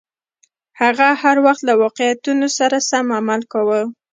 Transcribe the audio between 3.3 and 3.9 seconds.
کاوه.